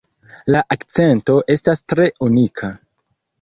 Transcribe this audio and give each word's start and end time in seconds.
La 0.53 0.61
akcento 0.75 1.35
estas 1.57 1.85
tre 1.93 2.09
unika. 2.29 2.73